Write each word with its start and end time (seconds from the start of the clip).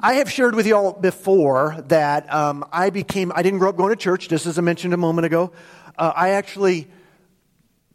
I 0.00 0.14
have 0.14 0.30
shared 0.30 0.54
with 0.54 0.64
you 0.68 0.76
all 0.76 0.92
before 0.92 1.82
that 1.88 2.32
um, 2.32 2.64
I 2.70 2.90
became, 2.90 3.32
I 3.34 3.42
didn't 3.42 3.58
grow 3.58 3.70
up 3.70 3.76
going 3.76 3.90
to 3.90 3.96
church, 3.96 4.28
just 4.28 4.46
as 4.46 4.56
I 4.56 4.62
mentioned 4.62 4.94
a 4.94 4.96
moment 4.96 5.26
ago. 5.26 5.50
Uh, 5.96 6.12
I 6.14 6.30
actually 6.30 6.86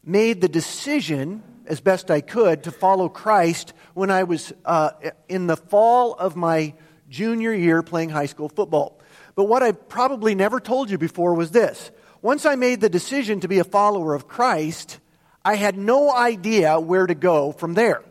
made 0.03 0.41
the 0.41 0.49
decision, 0.49 1.41
as 1.65 1.79
best 1.79 2.11
I 2.11 2.19
could, 2.19 2.63
to 2.63 2.71
follow 2.71 3.07
Christ 3.07 3.71
when 3.93 4.11
I 4.11 4.23
was 4.23 4.51
uh, 4.65 4.91
in 5.29 5.47
the 5.47 5.55
fall 5.55 6.13
of 6.15 6.35
my 6.35 6.73
junior 7.07 7.53
year 7.53 7.81
playing 7.81 8.09
high 8.09 8.25
school 8.25 8.49
football. 8.49 8.99
But 9.35 9.45
what 9.45 9.63
I 9.63 9.71
probably 9.71 10.35
never 10.35 10.59
told 10.59 10.89
you 10.89 10.97
before 10.97 11.35
was 11.35 11.51
this. 11.51 11.89
Once 12.21 12.45
I 12.45 12.55
made 12.55 12.81
the 12.81 12.89
decision 12.89 13.39
to 13.39 13.47
be 13.47 13.59
a 13.59 13.63
follower 13.63 14.13
of 14.13 14.27
Christ, 14.27 14.99
I 15.45 15.55
had 15.55 15.77
no 15.77 16.13
idea 16.13 16.81
where 16.81 17.07
to 17.07 17.15
go 17.15 17.53
from 17.53 17.75
there. 17.75 18.03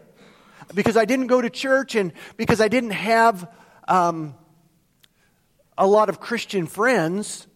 Because 0.74 0.96
I 0.96 1.04
didn't 1.04 1.26
go 1.26 1.42
to 1.42 1.50
church 1.50 1.94
and 1.94 2.14
because 2.38 2.62
I 2.62 2.68
didn't 2.68 2.92
have 2.92 3.46
um, 3.88 4.34
a 5.76 5.86
lot 5.86 6.08
of 6.08 6.20
Christian 6.20 6.66
friends, 6.66 7.46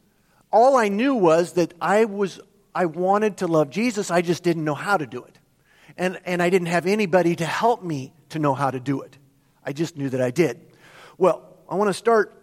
all 0.50 0.76
I 0.76 0.88
knew 0.88 1.14
was 1.14 1.52
that 1.54 1.74
I 1.80 2.04
was 2.04 2.40
I 2.76 2.84
wanted 2.84 3.38
to 3.38 3.46
love 3.46 3.70
Jesus, 3.70 4.10
I 4.10 4.20
just 4.20 4.42
didn't 4.42 4.64
know 4.64 4.74
how 4.74 4.98
to 4.98 5.06
do 5.06 5.24
it. 5.24 5.38
And, 5.96 6.20
and 6.26 6.42
I 6.42 6.50
didn't 6.50 6.68
have 6.68 6.86
anybody 6.86 7.34
to 7.36 7.46
help 7.46 7.82
me 7.82 8.12
to 8.28 8.38
know 8.38 8.52
how 8.52 8.70
to 8.70 8.78
do 8.78 9.00
it. 9.00 9.16
I 9.64 9.72
just 9.72 9.96
knew 9.96 10.10
that 10.10 10.20
I 10.20 10.30
did. 10.30 10.60
Well, 11.16 11.56
I 11.70 11.76
want 11.76 11.88
to 11.88 11.94
start 11.94 12.34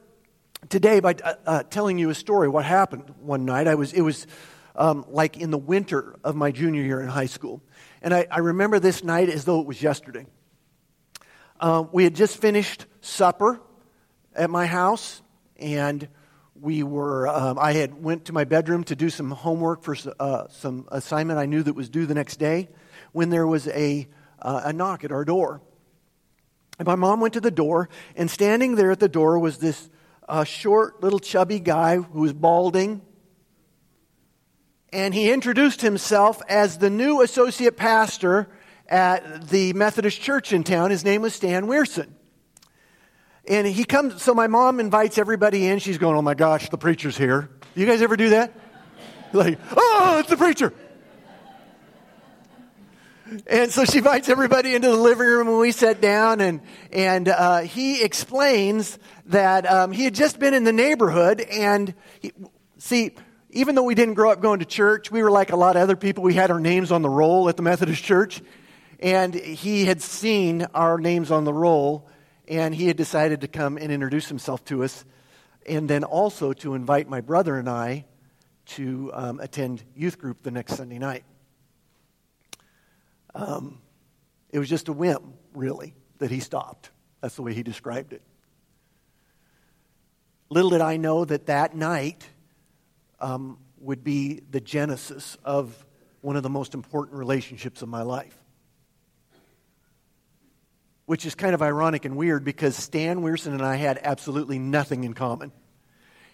today 0.70 1.02
by 1.02 1.16
uh, 1.24 1.34
uh, 1.46 1.64
telling 1.64 2.00
you 2.00 2.10
a 2.10 2.16
story. 2.16 2.50
What 2.50 2.66
happened 2.66 3.14
one 3.20 3.46
night? 3.46 3.68
I 3.68 3.76
was, 3.76 3.94
it 3.94 4.02
was 4.02 4.26
um, 4.76 5.06
like 5.08 5.38
in 5.38 5.52
the 5.52 5.58
winter 5.60 6.16
of 6.24 6.36
my 6.36 6.52
junior 6.52 6.82
year 6.82 7.00
in 7.00 7.10
high 7.10 7.28
school. 7.28 7.62
And 8.02 8.12
I, 8.12 8.26
I 8.32 8.40
remember 8.40 8.80
this 8.80 9.04
night 9.04 9.30
as 9.30 9.46
though 9.46 9.62
it 9.62 9.68
was 9.68 9.84
yesterday. 9.84 10.26
Uh, 11.60 11.84
we 11.92 12.04
had 12.04 12.16
just 12.16 12.38
finished 12.38 12.88
supper 13.02 13.62
at 14.36 14.50
my 14.50 14.66
house, 14.66 15.22
and 15.58 16.08
we 16.60 16.84
were 16.84 17.28
um, 17.28 17.58
i 17.58 17.74
had 17.74 18.04
went 18.04 18.26
to 18.26 18.32
my 18.32 18.44
bedroom 18.44 18.84
to 18.84 18.96
do 18.96 19.10
some 19.10 19.32
homework 19.32 19.82
for 19.82 19.98
uh, 20.20 20.48
some 20.50 20.88
assignment 20.92 21.40
i 21.40 21.48
knew 21.48 21.64
that 21.64 21.74
was 21.74 21.90
due 21.90 22.06
the 22.06 22.14
next 22.14 22.38
day 22.38 22.70
when 23.14 23.30
there 23.30 23.48
was 23.48 23.68
a, 23.70 24.08
uh, 24.42 24.62
a 24.66 24.74
knock 24.74 25.06
at 25.06 25.12
our 25.12 25.24
door. 25.24 25.62
And 26.78 26.86
my 26.86 26.96
mom 26.96 27.22
went 27.22 27.36
to 27.36 27.42
the 27.42 27.52
door 27.52 27.88
and 28.16 28.30
standing 28.30 28.76
there 28.76 28.92
at 28.92 29.00
the 29.00 29.08
door 29.08 29.40
was 29.40 29.60
this 29.60 29.90
uh, 30.28 30.44
short 30.44 31.02
little 31.02 31.20
chubby 31.20 31.60
guy 31.60 31.98
who 31.98 32.22
was 32.22 32.34
balding 32.34 33.02
and 34.92 35.14
he 35.14 35.32
introduced 35.32 35.82
himself 35.82 36.42
as 36.48 36.78
the 36.78 36.90
new 36.90 37.22
associate 37.22 37.78
pastor 37.78 38.48
at 38.88 39.50
the 39.50 39.74
methodist 39.74 40.22
church 40.22 40.54
in 40.54 40.64
town. 40.64 40.92
His 40.92 41.04
name 41.04 41.22
was 41.22 41.34
stan 41.34 41.66
weirson 41.66 42.10
and 43.48 43.68
he 43.68 43.84
comes, 43.84 44.22
so 44.22 44.34
my 44.34 44.48
mom 44.48 44.80
invites 44.80 45.18
everybody 45.18 45.68
in. 45.68 45.80
She's 45.80 45.98
going, 45.98 46.16
Oh 46.16 46.22
my 46.22 46.34
gosh, 46.34 46.70
the 46.70 46.78
preacher's 46.78 47.18
here. 47.18 47.50
You 47.76 47.86
guys 47.86 48.02
ever 48.02 48.18
do 48.18 48.30
that? 48.32 48.54
Like, 49.36 49.58
oh, 49.76 50.18
it's 50.20 50.30
the 50.30 50.38
preacher. 50.38 50.72
And 53.48 53.72
so 53.72 53.84
she 53.84 53.98
invites 53.98 54.30
everybody 54.30 54.76
into 54.76 54.90
the 54.90 54.96
living 54.96 55.26
room, 55.26 55.48
and 55.48 55.58
we 55.58 55.72
sat 55.72 56.02
down, 56.02 56.40
and, 56.40 56.62
and 56.92 57.28
uh, 57.28 57.62
he 57.62 58.04
explains 58.04 59.00
that 59.28 59.66
um, 59.66 59.92
he 59.92 60.04
had 60.04 60.14
just 60.14 60.38
been 60.38 60.54
in 60.54 60.66
the 60.66 60.74
neighborhood, 60.74 61.42
and 61.42 61.96
he, 62.22 62.32
see, 62.78 63.16
even 63.50 63.76
though 63.76 63.84
we 63.84 63.96
didn't 63.96 64.14
grow 64.16 64.32
up 64.32 64.42
going 64.42 64.60
to 64.60 64.66
church, 64.66 65.10
we 65.10 65.24
were 65.24 65.32
like 65.32 65.52
a 65.52 65.56
lot 65.56 65.76
of 65.76 65.82
other 65.82 65.96
people. 65.96 66.24
We 66.24 66.34
had 66.34 66.52
our 66.52 66.60
names 66.60 66.92
on 66.92 67.02
the 67.02 67.10
roll 67.10 67.50
at 67.50 67.58
the 67.58 67.64
Methodist 67.64 68.04
Church, 68.04 68.42
and 69.00 69.34
he 69.34 69.86
had 69.86 70.02
seen 70.02 70.68
our 70.74 70.98
names 70.98 71.32
on 71.32 71.44
the 71.44 71.54
roll, 71.54 72.08
and 72.48 72.76
he 72.76 72.88
had 72.88 72.98
decided 72.98 73.42
to 73.42 73.48
come 73.48 73.78
and 73.78 73.92
introduce 73.92 74.28
himself 74.28 74.64
to 74.66 74.84
us, 74.84 75.06
and 75.66 75.90
then 75.90 76.04
also 76.04 76.54
to 76.54 76.74
invite 76.74 77.10
my 77.10 77.22
brother 77.22 77.58
and 77.58 77.70
I 77.70 78.06
to 78.66 79.12
um, 79.14 79.40
attend 79.40 79.84
youth 79.96 80.18
group 80.18 80.44
the 80.44 80.52
next 80.52 80.76
Sunday 80.76 81.00
night. 81.00 81.24
Um, 83.36 83.82
it 84.50 84.60
was 84.60 84.70
just 84.70 84.88
a 84.88 84.94
whim, 84.94 85.34
really, 85.54 85.96
that 86.20 86.32
he 86.32 86.40
stopped. 86.40 86.92
That's 87.22 87.36
the 87.36 87.42
way 87.42 87.54
he 87.54 87.64
described 87.64 88.14
it. 88.14 88.22
Little 90.50 90.70
did 90.70 90.82
I 90.82 90.98
know 90.98 91.26
that 91.26 91.48
that 91.48 91.76
night 91.76 92.28
um, 93.20 93.58
would 93.80 94.04
be 94.04 94.42
the 94.52 94.62
genesis 94.62 95.38
of 95.44 95.86
one 96.22 96.36
of 96.36 96.44
the 96.44 96.50
most 96.50 96.74
important 96.74 97.18
relationships 97.18 97.82
of 97.82 97.90
my 97.90 98.02
life 98.02 98.38
which 101.14 101.28
is 101.28 101.36
kind 101.36 101.54
of 101.54 101.62
ironic 101.62 102.06
and 102.06 102.18
weird 102.18 102.44
because 102.44 102.76
Stan 102.76 103.22
Weirson 103.22 103.54
and 103.54 103.62
I 103.62 103.76
had 103.76 104.00
absolutely 104.02 104.58
nothing 104.58 105.04
in 105.04 105.14
common. 105.14 105.52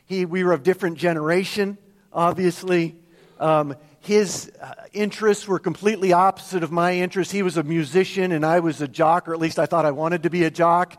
He, 0.06 0.23
we 0.23 0.41
were 0.41 0.53
of 0.53 0.63
different 0.63 0.97
generation, 0.97 1.78
obviously. 2.13 2.95
Um, 3.41 3.75
his 4.00 4.50
uh, 4.62 4.75
interests 4.94 5.50
were 5.50 5.59
completely 5.59 6.13
opposite 6.13 6.63
of 6.63 6.72
my 6.72 6.94
interests. 6.94 7.34
He 7.34 7.44
was 7.44 7.57
a 7.57 7.63
musician 7.63 8.31
and 8.31 8.45
I 8.45 8.62
was 8.62 8.79
a 8.79 8.88
jock, 8.88 9.28
or 9.28 9.34
at 9.34 9.41
least 9.41 9.59
I 9.59 9.66
thought 9.66 9.85
I 9.85 9.91
wanted 9.91 10.23
to 10.23 10.29
be 10.29 10.45
a 10.45 10.50
jock. 10.50 10.95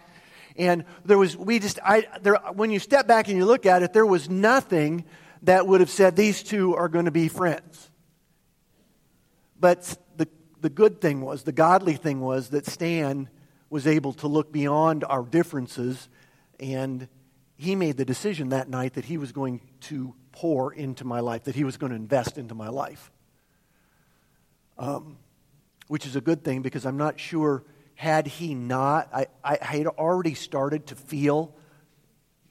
And 0.57 0.85
there 1.07 1.17
was, 1.17 1.35
we 1.35 1.59
just, 1.59 1.79
I, 1.83 2.07
there, 2.21 2.37
when 2.53 2.71
you 2.71 2.81
step 2.81 3.07
back 3.07 3.29
and 3.29 3.39
you 3.39 3.47
look 3.47 3.65
at 3.65 3.83
it, 3.83 3.95
there 3.95 4.05
was 4.05 4.29
nothing 4.29 5.07
that 5.45 5.67
would 5.67 5.81
have 5.81 5.89
said 5.89 6.17
these 6.17 6.43
two 6.43 6.77
are 6.77 6.91
going 6.91 7.07
to 7.07 7.11
be 7.11 7.29
friends. 7.29 7.89
But 9.59 9.97
the, 10.19 10.29
the 10.61 10.69
good 10.69 11.01
thing 11.01 11.23
was, 11.23 11.45
the 11.45 11.53
godly 11.53 11.95
thing 11.95 12.21
was 12.21 12.51
that 12.51 12.67
Stan 12.67 13.31
was 13.71 13.87
able 13.87 14.13
to 14.15 14.27
look 14.27 14.53
beyond 14.53 15.05
our 15.05 15.23
differences, 15.23 16.09
and 16.59 17.09
he 17.57 17.77
made 17.77 17.97
the 17.97 18.05
decision 18.05 18.51
that 18.51 18.69
night 18.69 18.95
that 18.95 19.05
he 19.05 19.17
was 19.17 19.33
going 19.33 19.61
to 19.81 20.15
pour 20.33 20.73
into 20.73 21.05
my 21.05 21.21
life, 21.21 21.45
that 21.45 21.55
he 21.55 21.65
was 21.65 21.77
going 21.77 21.91
to 21.91 21.97
invest 21.97 22.37
into 22.37 22.55
my 22.55 22.69
life. 22.69 23.11
Um, 24.77 25.19
which 25.87 26.07
is 26.07 26.17
a 26.17 26.21
good 26.21 26.43
thing 26.43 26.63
because 26.63 26.87
I'm 26.87 26.97
not 26.97 27.19
sure, 27.21 27.65
had 27.95 28.27
he 28.27 28.55
not, 28.55 29.09
I, 29.13 29.27
I, 29.45 29.59
had 29.61 29.87
already 29.87 30.35
started 30.35 30.87
to 30.87 30.95
feel 30.95 31.55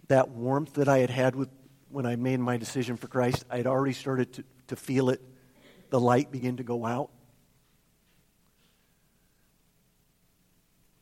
that 0.09 0.29
warmth 0.29 0.73
that 0.73 0.87
I 0.87 0.99
had 0.99 1.09
had 1.09 1.35
with, 1.35 1.49
when 1.89 2.05
I 2.05 2.15
made 2.17 2.39
my 2.39 2.57
decision 2.57 2.97
for 2.97 3.07
Christ. 3.07 3.45
I 3.49 3.57
had 3.57 3.65
already 3.65 3.93
started 3.93 4.33
to, 4.33 4.43
to 4.67 4.75
feel 4.75 5.09
it, 5.09 5.21
the 5.89 5.99
light 5.99 6.31
begin 6.31 6.57
to 6.57 6.63
go 6.63 6.85
out. 6.85 7.09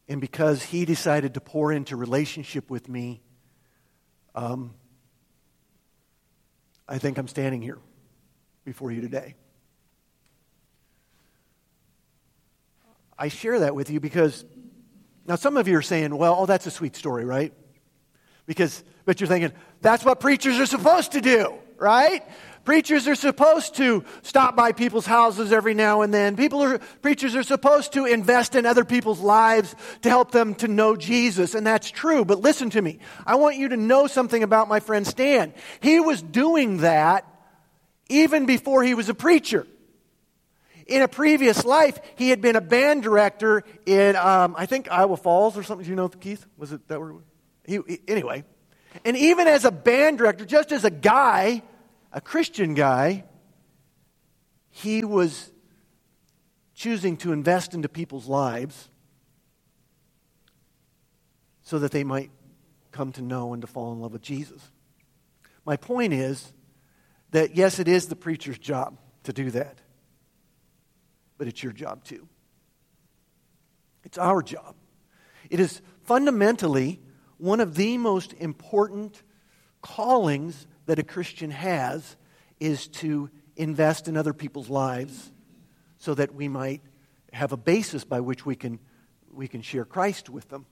And 0.10 0.22
because 0.22 0.64
he 0.64 0.86
decided 0.86 1.34
to 1.34 1.42
pour 1.42 1.72
into 1.72 1.96
relationship 1.96 2.70
with 2.70 2.88
me, 2.88 3.22
um, 4.36 4.74
I 6.88 6.98
think 6.98 7.18
I'm 7.18 7.28
standing 7.28 7.62
here 7.62 7.80
before 8.64 8.92
you 8.92 9.02
today. 9.02 9.36
I 13.18 13.30
share 13.30 13.60
that 13.60 13.76
with 13.76 13.90
you 13.90 14.00
because 14.00 14.46
now 15.26 15.36
some 15.36 15.58
of 15.58 15.68
you 15.68 15.78
are 15.78 15.82
saying, 15.82 16.16
well, 16.16 16.38
oh, 16.40 16.46
that's 16.46 16.68
a 16.68 16.72
sweet 16.72 16.96
story, 16.96 17.26
right? 17.26 17.54
Because, 18.46 18.84
but 19.06 19.20
you're 19.20 19.28
thinking, 19.28 19.52
that's 19.82 20.06
what 20.06 20.20
preachers 20.20 20.60
are 20.60 20.66
supposed 20.66 21.14
to 21.14 21.22
do, 21.22 21.58
right? 21.80 22.24
Preachers 22.68 23.08
are 23.08 23.16
supposed 23.16 23.76
to 23.76 24.04
stop 24.24 24.58
by 24.58 24.74
people's 24.74 25.06
houses 25.06 25.54
every 25.54 25.74
now 25.74 26.02
and 26.02 26.14
then. 26.14 26.36
People 26.36 26.62
are, 26.62 26.80
preachers 27.02 27.34
are 27.34 27.44
supposed 27.44 27.94
to 27.94 28.04
invest 28.04 28.56
in 28.56 28.66
other 28.66 28.84
people's 28.84 29.22
lives 29.22 29.74
to 30.02 30.10
help 30.10 30.32
them 30.32 30.54
to 30.56 30.68
know 30.68 30.98
Jesus, 30.98 31.56
and 31.56 31.66
that's 31.66 31.90
true. 31.90 32.26
But 32.26 32.42
listen 32.42 32.70
to 32.72 32.82
me. 32.82 33.00
I 33.26 33.36
want 33.36 33.56
you 33.56 33.70
to 33.70 33.78
know 33.78 34.08
something 34.08 34.44
about 34.44 34.68
my 34.68 34.82
friend 34.82 35.08
Stan. 35.08 35.54
He 35.80 36.02
was 36.02 36.22
doing 36.22 36.80
that 36.80 37.26
even 38.10 38.46
before 38.46 38.84
he 38.84 38.94
was 38.94 39.08
a 39.08 39.14
preacher. 39.14 39.66
In 40.88 41.02
a 41.02 41.08
previous 41.08 41.64
life, 41.64 42.00
he 42.16 42.30
had 42.30 42.42
been 42.42 42.58
a 42.58 42.62
band 42.62 43.04
director 43.04 43.64
in, 43.86 44.16
um, 44.18 44.56
I 44.58 44.66
think, 44.66 44.92
Iowa 44.92 45.16
Falls 45.16 45.58
or 45.58 45.64
something. 45.64 45.86
Do 45.86 45.90
you 45.90 45.96
know, 45.96 46.10
Keith? 46.10 46.46
Was 46.58 46.72
it 46.72 46.86
that 46.90 47.00
where? 47.00 47.14
He, 47.66 47.80
he, 47.88 48.00
anyway. 48.10 48.44
And 49.06 49.16
even 49.16 49.48
as 49.48 49.64
a 49.64 49.72
band 49.72 50.18
director, 50.18 50.46
just 50.46 50.72
as 50.72 50.84
a 50.84 50.90
guy, 50.90 51.62
a 52.18 52.22
Christian 52.22 52.74
guy, 52.74 53.24
he 54.72 55.06
was 55.06 55.52
choosing 56.74 57.16
to 57.18 57.32
invest 57.32 57.76
into 57.76 57.88
people's 57.88 58.26
lives 58.26 58.90
so 61.62 61.78
that 61.78 61.92
they 61.92 62.04
might 62.04 62.32
come 62.92 63.12
to 63.12 63.22
know 63.22 63.54
and 63.54 63.62
to 63.62 63.68
fall 63.68 63.94
in 63.94 64.00
love 64.00 64.14
with 64.14 64.24
Jesus. 64.24 64.72
My 65.64 65.78
point 65.78 66.12
is 66.12 66.54
that 67.34 67.56
yes, 67.56 67.78
it 67.78 67.88
is 67.88 68.08
the 68.08 68.16
preacher's 68.16 68.58
job 68.58 68.98
to 69.26 69.32
do 69.32 69.52
that, 69.52 69.78
but 71.38 71.48
it's 71.48 71.62
your 71.62 71.72
job 71.72 72.04
too. 72.04 72.28
It's 74.04 74.18
our 74.18 74.42
job. 74.42 74.74
It 75.52 75.60
is 75.60 75.84
fundamentally 76.02 77.00
one 77.38 77.60
of 77.60 77.76
the 77.76 78.00
most 78.00 78.34
important 78.34 79.22
callings 79.84 80.66
that 80.88 81.00
a 81.00 81.04
Christian 81.04 81.52
has 81.52 82.16
is 82.60 82.88
to 82.88 83.30
invest 83.56 84.08
in 84.08 84.18
other 84.18 84.34
people's 84.34 84.70
lives 84.70 85.32
so 86.00 86.14
that 86.16 86.34
we 86.34 86.48
might 86.48 86.82
have 87.32 87.52
a 87.52 87.58
basis 87.58 88.04
by 88.04 88.20
which 88.20 88.46
we 88.46 88.56
can, 88.56 88.80
we 89.32 89.48
can 89.48 89.62
share 89.62 89.86
Christ 89.86 90.30
with 90.30 90.50
them. 90.50 90.66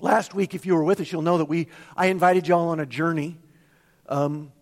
Last 0.00 0.34
week, 0.34 0.54
if 0.54 0.64
you 0.64 0.74
were 0.74 0.84
with 0.84 1.00
us, 1.00 1.10
you'll 1.10 1.22
know 1.22 1.38
that 1.38 1.46
we, 1.46 1.68
I 1.96 2.06
invited 2.06 2.46
y'all 2.46 2.68
on 2.68 2.78
a 2.78 2.86
journey 2.86 3.36
um, 4.08 4.52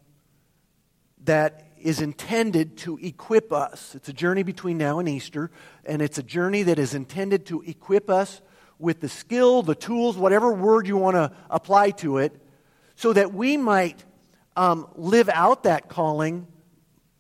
that 1.25 1.69
is 1.79 2.01
intended 2.01 2.79
to 2.79 2.99
equip 2.99 3.53
us. 3.53 3.95
It's 3.95 4.09
a 4.09 4.13
journey 4.15 4.43
between 4.43 4.79
now 4.79 4.99
and 4.99 5.09
Easter, 5.09 5.51
and 5.85 6.01
it's 6.01 6.17
a 6.17 6.23
journey 6.23 6.63
that 6.65 6.79
is 6.79 6.95
intended 6.95 7.47
to 7.47 7.61
equip 7.63 8.09
us 8.09 8.41
with 8.79 9.01
the 9.01 9.09
skill, 9.09 9.63
the 9.63 9.75
tools, 9.75 10.17
whatever 10.17 10.53
word 10.53 10.87
you 10.87 10.97
want 10.97 11.17
to 11.17 11.33
apply 11.51 11.91
to 11.91 12.19
it, 12.19 12.35
so 12.95 13.13
that 13.13 13.35
we 13.35 13.59
might 13.59 14.05
um, 14.57 14.89
live 14.97 15.29
out 15.29 15.65
that 15.65 15.89
calling 15.89 16.47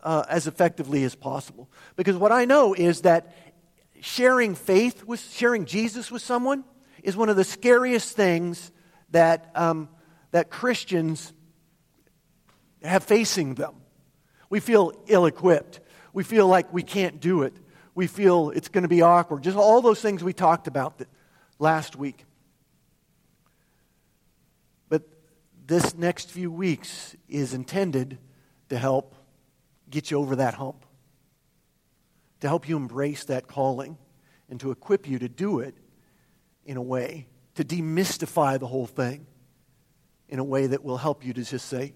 uh, 0.02 0.24
as 0.28 0.46
effectively 0.46 1.04
as 1.04 1.14
possible. 1.14 1.70
Because 1.94 2.16
what 2.16 2.32
I 2.32 2.44
know 2.44 2.74
is 2.74 3.02
that 3.02 3.34
sharing 4.00 4.54
faith 4.54 5.04
with, 5.04 5.20
sharing 5.20 5.64
Jesus 5.64 6.10
with 6.10 6.22
someone, 6.22 6.64
is 7.02 7.16
one 7.16 7.28
of 7.28 7.36
the 7.36 7.44
scariest 7.44 8.16
things 8.16 8.72
that, 9.10 9.50
um, 9.54 9.88
that 10.32 10.50
Christians 10.50 11.32
have 12.82 13.04
facing 13.04 13.54
them. 13.54 13.74
We 14.50 14.60
feel 14.60 14.92
ill 15.06 15.26
equipped. 15.26 15.80
We 16.12 16.24
feel 16.24 16.46
like 16.46 16.72
we 16.72 16.82
can't 16.82 17.20
do 17.20 17.42
it. 17.42 17.54
We 17.94 18.06
feel 18.06 18.50
it's 18.50 18.68
going 18.68 18.82
to 18.82 18.88
be 18.88 19.02
awkward. 19.02 19.42
Just 19.42 19.56
all 19.56 19.80
those 19.80 20.00
things 20.00 20.22
we 20.22 20.32
talked 20.32 20.66
about 20.66 21.00
last 21.58 21.96
week. 21.96 22.24
But 24.88 25.02
this 25.66 25.96
next 25.96 26.30
few 26.30 26.50
weeks 26.50 27.16
is 27.28 27.54
intended 27.54 28.18
to 28.68 28.78
help 28.78 29.14
get 29.90 30.10
you 30.10 30.18
over 30.18 30.36
that 30.36 30.54
hump, 30.54 30.84
to 32.40 32.48
help 32.48 32.68
you 32.68 32.76
embrace 32.76 33.24
that 33.24 33.46
calling, 33.46 33.98
and 34.48 34.60
to 34.60 34.70
equip 34.70 35.08
you 35.08 35.18
to 35.18 35.28
do 35.28 35.60
it 35.60 35.74
in 36.64 36.76
a 36.76 36.82
way 36.82 37.26
to 37.56 37.64
demystify 37.64 38.58
the 38.58 38.66
whole 38.66 38.86
thing 38.86 39.26
in 40.28 40.38
a 40.38 40.44
way 40.44 40.66
that 40.68 40.84
will 40.84 40.98
help 40.98 41.24
you 41.24 41.32
to 41.32 41.42
just 41.42 41.66
say, 41.66 41.94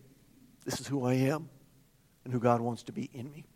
This 0.64 0.80
is 0.80 0.86
who 0.86 1.04
I 1.04 1.14
am 1.14 1.48
and 2.24 2.32
who 2.32 2.40
God 2.40 2.60
wants 2.60 2.82
to 2.84 2.92
be 2.92 3.08
in 3.12 3.30
me. 3.30 3.46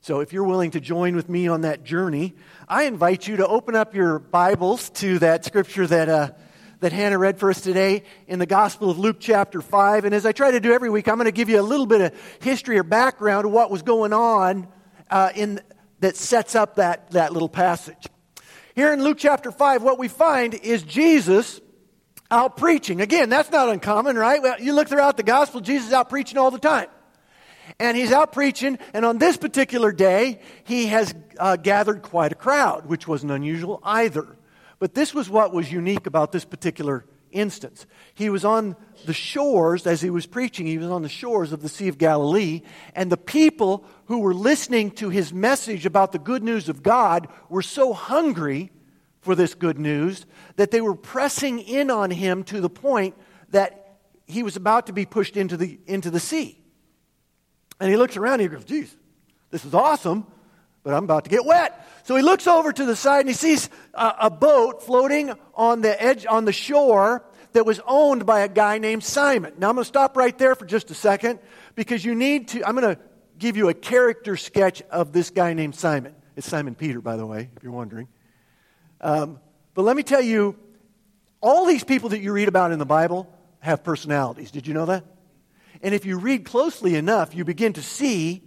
So, 0.00 0.20
if 0.20 0.32
you're 0.32 0.44
willing 0.44 0.70
to 0.72 0.80
join 0.80 1.16
with 1.16 1.28
me 1.28 1.48
on 1.48 1.62
that 1.62 1.84
journey, 1.84 2.34
I 2.66 2.84
invite 2.84 3.26
you 3.26 3.36
to 3.36 3.46
open 3.46 3.74
up 3.74 3.94
your 3.94 4.18
Bibles 4.18 4.90
to 4.90 5.18
that 5.18 5.44
scripture 5.44 5.86
that, 5.86 6.08
uh, 6.08 6.30
that 6.80 6.92
Hannah 6.92 7.18
read 7.18 7.38
for 7.38 7.50
us 7.50 7.60
today 7.60 8.04
in 8.26 8.38
the 8.38 8.46
Gospel 8.46 8.90
of 8.90 8.98
Luke, 8.98 9.16
chapter 9.18 9.60
5. 9.60 10.04
And 10.04 10.14
as 10.14 10.24
I 10.24 10.32
try 10.32 10.52
to 10.52 10.60
do 10.60 10.72
every 10.72 10.90
week, 10.90 11.08
I'm 11.08 11.16
going 11.16 11.26
to 11.26 11.32
give 11.32 11.48
you 11.48 11.60
a 11.60 11.62
little 11.62 11.86
bit 11.86 12.00
of 12.00 12.20
history 12.40 12.78
or 12.78 12.84
background 12.84 13.46
of 13.46 13.52
what 13.52 13.70
was 13.70 13.82
going 13.82 14.12
on 14.12 14.68
uh, 15.10 15.30
in, 15.34 15.60
that 16.00 16.16
sets 16.16 16.54
up 16.54 16.76
that, 16.76 17.10
that 17.10 17.32
little 17.32 17.48
passage. 17.48 18.06
Here 18.76 18.92
in 18.92 19.02
Luke 19.02 19.18
chapter 19.18 19.50
5, 19.50 19.82
what 19.82 19.98
we 19.98 20.06
find 20.06 20.54
is 20.54 20.82
Jesus 20.84 21.60
out 22.30 22.56
preaching. 22.56 23.00
Again, 23.00 23.28
that's 23.28 23.50
not 23.50 23.68
uncommon, 23.68 24.16
right? 24.16 24.40
Well, 24.40 24.60
you 24.60 24.72
look 24.72 24.88
throughout 24.88 25.16
the 25.16 25.24
gospel, 25.24 25.60
Jesus 25.60 25.88
is 25.88 25.92
out 25.92 26.08
preaching 26.08 26.38
all 26.38 26.52
the 26.52 26.58
time. 26.58 26.88
And 27.80 27.96
he's 27.96 28.12
out 28.12 28.32
preaching, 28.32 28.78
and 28.94 29.04
on 29.04 29.18
this 29.18 29.36
particular 29.36 29.92
day, 29.92 30.40
he 30.64 30.86
has 30.86 31.14
uh, 31.38 31.56
gathered 31.56 32.02
quite 32.02 32.32
a 32.32 32.34
crowd, 32.34 32.86
which 32.86 33.06
wasn't 33.06 33.32
unusual 33.32 33.80
either. 33.82 34.37
But 34.78 34.94
this 34.94 35.14
was 35.14 35.28
what 35.28 35.52
was 35.52 35.72
unique 35.72 36.06
about 36.06 36.32
this 36.32 36.44
particular 36.44 37.04
instance. 37.30 37.86
He 38.14 38.30
was 38.30 38.44
on 38.44 38.76
the 39.06 39.12
shores, 39.12 39.86
as 39.86 40.00
he 40.00 40.10
was 40.10 40.26
preaching, 40.26 40.66
he 40.66 40.78
was 40.78 40.90
on 40.90 41.02
the 41.02 41.08
shores 41.08 41.52
of 41.52 41.62
the 41.62 41.68
Sea 41.68 41.88
of 41.88 41.98
Galilee, 41.98 42.62
and 42.94 43.10
the 43.10 43.16
people 43.16 43.84
who 44.06 44.20
were 44.20 44.34
listening 44.34 44.90
to 44.92 45.10
his 45.10 45.32
message 45.32 45.84
about 45.84 46.12
the 46.12 46.18
good 46.18 46.42
news 46.42 46.68
of 46.68 46.82
God 46.82 47.28
were 47.48 47.62
so 47.62 47.92
hungry 47.92 48.70
for 49.20 49.34
this 49.34 49.54
good 49.54 49.78
news 49.78 50.26
that 50.56 50.70
they 50.70 50.80
were 50.80 50.94
pressing 50.94 51.58
in 51.58 51.90
on 51.90 52.10
him 52.10 52.44
to 52.44 52.60
the 52.60 52.70
point 52.70 53.14
that 53.50 53.98
he 54.26 54.42
was 54.42 54.56
about 54.56 54.86
to 54.86 54.92
be 54.92 55.06
pushed 55.06 55.36
into 55.36 55.56
the, 55.56 55.78
into 55.86 56.10
the 56.10 56.20
sea. 56.20 56.58
And 57.80 57.90
he 57.90 57.96
looks 57.96 58.16
around 58.16 58.40
and 58.40 58.42
he 58.42 58.48
goes, 58.48 58.64
Geez, 58.64 58.96
this 59.50 59.64
is 59.64 59.74
awesome, 59.74 60.26
but 60.82 60.94
I'm 60.94 61.04
about 61.04 61.24
to 61.24 61.30
get 61.30 61.44
wet. 61.44 61.86
So 62.04 62.16
he 62.16 62.22
looks 62.22 62.46
over 62.46 62.72
to 62.72 62.84
the 62.84 62.96
side 62.96 63.20
and 63.20 63.28
he 63.28 63.34
sees 63.34 63.68
a, 63.94 64.14
a 64.22 64.30
boat 64.30 64.82
floating 64.82 65.32
on 65.54 65.82
the 65.82 66.02
edge, 66.02 66.26
on 66.26 66.44
the 66.44 66.52
shore 66.52 67.24
that 67.52 67.66
was 67.66 67.80
owned 67.86 68.26
by 68.26 68.40
a 68.40 68.48
guy 68.48 68.78
named 68.78 69.04
Simon. 69.04 69.54
Now 69.58 69.68
I'm 69.68 69.74
going 69.74 69.84
to 69.84 69.88
stop 69.88 70.16
right 70.16 70.36
there 70.38 70.54
for 70.54 70.64
just 70.64 70.90
a 70.90 70.94
second 70.94 71.40
because 71.74 72.04
you 72.04 72.14
need 72.14 72.48
to, 72.48 72.66
I'm 72.66 72.74
going 72.76 72.94
to 72.94 73.00
give 73.38 73.56
you 73.56 73.68
a 73.68 73.74
character 73.74 74.36
sketch 74.36 74.82
of 74.90 75.12
this 75.12 75.30
guy 75.30 75.54
named 75.54 75.74
Simon. 75.74 76.14
It's 76.36 76.48
Simon 76.48 76.74
Peter, 76.74 77.00
by 77.00 77.16
the 77.16 77.26
way, 77.26 77.50
if 77.56 77.62
you're 77.62 77.72
wondering. 77.72 78.08
Um, 79.00 79.40
but 79.74 79.82
let 79.82 79.96
me 79.96 80.02
tell 80.02 80.20
you, 80.20 80.56
all 81.40 81.66
these 81.66 81.84
people 81.84 82.10
that 82.10 82.20
you 82.20 82.32
read 82.32 82.48
about 82.48 82.72
in 82.72 82.78
the 82.78 82.86
Bible 82.86 83.32
have 83.60 83.84
personalities. 83.84 84.50
Did 84.50 84.66
you 84.66 84.74
know 84.74 84.86
that? 84.86 85.04
And 85.82 85.94
if 85.94 86.04
you 86.04 86.18
read 86.18 86.44
closely 86.44 86.96
enough, 86.96 87.34
you 87.34 87.44
begin 87.44 87.74
to 87.74 87.82
see 87.82 88.42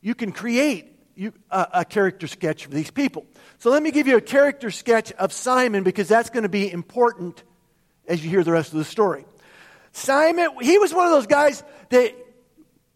you 0.00 0.14
can 0.14 0.32
create 0.32 0.97
you, 1.18 1.32
a, 1.50 1.66
a 1.74 1.84
character 1.84 2.28
sketch 2.28 2.64
of 2.64 2.70
these 2.70 2.92
people. 2.92 3.26
So 3.58 3.70
let 3.70 3.82
me 3.82 3.90
give 3.90 4.06
you 4.06 4.16
a 4.16 4.20
character 4.20 4.70
sketch 4.70 5.10
of 5.12 5.32
Simon 5.32 5.82
because 5.82 6.06
that's 6.06 6.30
going 6.30 6.44
to 6.44 6.48
be 6.48 6.70
important 6.70 7.42
as 8.06 8.22
you 8.22 8.30
hear 8.30 8.44
the 8.44 8.52
rest 8.52 8.72
of 8.72 8.78
the 8.78 8.84
story. 8.84 9.26
Simon, 9.90 10.50
he 10.62 10.78
was 10.78 10.94
one 10.94 11.06
of 11.06 11.12
those 11.12 11.26
guys 11.26 11.64
that 11.88 12.14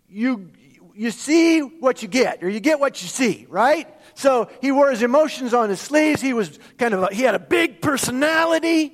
you, 0.08 0.52
you 0.94 1.10
see 1.10 1.60
what 1.60 2.02
you 2.02 2.06
get, 2.06 2.44
or 2.44 2.48
you 2.48 2.60
get 2.60 2.78
what 2.78 3.02
you 3.02 3.08
see, 3.08 3.44
right? 3.48 3.88
So 4.14 4.48
he 4.60 4.70
wore 4.70 4.90
his 4.92 5.02
emotions 5.02 5.52
on 5.52 5.68
his 5.68 5.80
sleeves. 5.80 6.22
He 6.22 6.32
was 6.32 6.60
kind 6.78 6.94
of, 6.94 7.02
a, 7.02 7.12
he 7.12 7.22
had 7.22 7.34
a 7.34 7.40
big 7.40 7.82
personality. 7.82 8.92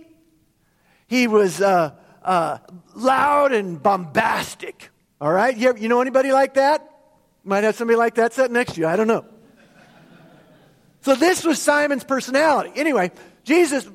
He 1.06 1.26
was 1.26 1.60
uh, 1.60 1.90
uh, 2.22 2.58
loud 2.94 3.52
and 3.52 3.82
bombastic. 3.82 4.88
All 5.20 5.30
right? 5.30 5.54
You, 5.54 5.68
ever, 5.68 5.78
you 5.78 5.88
know 5.88 6.00
anybody 6.00 6.32
like 6.32 6.54
that? 6.54 6.87
Might 7.48 7.64
have 7.64 7.76
somebody 7.76 7.96
like 7.96 8.16
that 8.16 8.34
sitting 8.34 8.52
next 8.52 8.74
to 8.74 8.80
you. 8.82 8.86
I 8.86 8.96
don't 8.96 9.08
know. 9.08 9.24
So 11.00 11.14
this 11.14 11.44
was 11.44 11.58
Simon's 11.58 12.04
personality. 12.04 12.72
Anyway, 12.76 13.10
Jesus, 13.42 13.88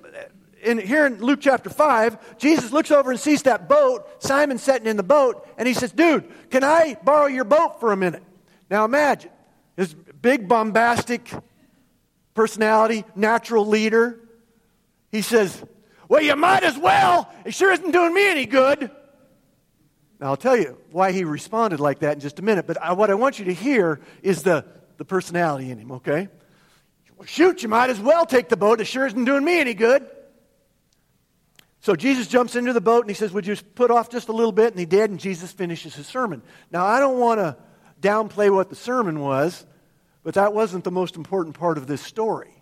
in, 0.64 0.80
here 0.80 1.06
in 1.06 1.20
Luke 1.20 1.38
chapter 1.40 1.70
5, 1.70 2.40
Jesus 2.40 2.72
looks 2.72 2.90
over 2.90 3.12
and 3.12 3.20
sees 3.20 3.44
that 3.44 3.70
boat, 3.70 4.24
Simon 4.24 4.58
sitting 4.58 4.88
in 4.88 4.98
the 4.98 5.04
boat, 5.04 5.48
and 5.56 5.68
he 5.68 5.76
says, 5.76 5.92
Dude, 5.92 6.28
can 6.50 6.64
I 6.64 6.98
borrow 7.04 7.28
your 7.28 7.44
boat 7.44 7.80
for 7.80 7.92
a 7.92 7.96
minute? 7.96 8.24
Now 8.72 8.86
imagine, 8.86 9.30
his 9.78 9.94
big, 9.94 10.48
bombastic 10.48 11.32
personality, 12.34 13.06
natural 13.16 13.68
leader. 13.68 14.20
He 15.12 15.22
says, 15.22 15.64
Well, 16.10 16.24
you 16.24 16.36
might 16.36 16.64
as 16.64 16.80
well. 16.80 17.32
It 17.46 17.54
sure 17.54 17.72
isn't 17.72 17.92
doing 17.92 18.16
me 18.16 18.32
any 18.32 18.48
good. 18.48 18.90
I'll 20.28 20.38
tell 20.38 20.56
you 20.56 20.78
why 20.92 21.12
he 21.12 21.24
responded 21.24 21.80
like 21.80 22.00
that 22.00 22.14
in 22.14 22.20
just 22.20 22.40
a 22.40 22.42
minute, 22.42 22.68
but 22.68 22.82
I, 22.82 22.94
what 22.94 23.10
I 23.10 23.16
want 23.16 23.40
you 23.40 23.46
to 23.46 23.54
hear 23.54 24.00
is 24.22 24.44
the, 24.44 24.66
the 24.98 25.06
personality 25.06 25.70
in 25.70 25.78
him, 25.78 25.92
okay? 25.94 26.30
Well, 27.18 27.26
shoot, 27.26 27.64
you 27.64 27.70
might 27.70 27.90
as 27.90 28.00
well 28.00 28.26
take 28.26 28.50
the 28.50 28.58
boat. 28.58 28.80
It 28.80 28.86
sure 28.86 29.06
isn't 29.06 29.26
doing 29.26 29.44
me 29.44 29.60
any 29.60 29.74
good. 29.74 30.08
So 31.82 31.96
Jesus 31.96 32.28
jumps 32.28 32.56
into 32.56 32.72
the 32.72 32.82
boat 32.82 33.02
and 33.02 33.10
he 33.10 33.14
says, 33.14 33.34
Would 33.34 33.46
you 33.46 33.58
put 33.76 33.92
off 33.92 34.10
just 34.10 34.30
a 34.30 34.32
little 34.32 34.54
bit? 34.54 34.72
And 34.72 34.80
he 34.80 34.86
did, 34.86 35.10
and 35.10 35.20
Jesus 35.20 35.52
finishes 35.52 35.94
his 35.94 36.08
sermon. 36.08 36.42
Now, 36.72 36.86
I 36.86 37.00
don't 37.00 37.20
want 37.20 37.40
to 37.40 37.58
downplay 38.00 38.54
what 38.54 38.70
the 38.70 38.76
sermon 38.76 39.20
was, 39.20 39.66
but 40.24 40.36
that 40.36 40.54
wasn't 40.54 40.86
the 40.86 40.92
most 40.92 41.18
important 41.18 41.60
part 41.60 41.78
of 41.78 41.88
this 41.88 42.02
story. 42.02 42.54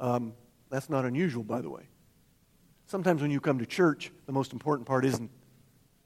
Um, 0.00 0.34
that's 0.70 0.90
not 0.90 1.04
unusual, 1.04 1.44
by 1.44 1.60
the 1.60 1.70
way. 1.70 1.84
Sometimes 2.86 3.22
when 3.22 3.30
you 3.30 3.40
come 3.40 3.60
to 3.60 3.66
church, 3.66 4.10
the 4.26 4.32
most 4.32 4.52
important 4.52 4.88
part 4.88 5.04
isn't 5.04 5.30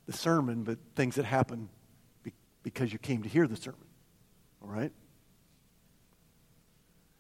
the 0.07 0.13
sermon, 0.13 0.63
but 0.63 0.79
things 0.95 1.17
that 1.17 1.25
happen 1.25 1.69
be- 2.23 2.33
because 2.63 2.93
you 2.93 2.99
came 2.99 3.23
to 3.23 3.29
hear 3.29 3.47
the 3.47 3.57
sermon. 3.57 3.81
All 4.63 4.69
right? 4.69 4.93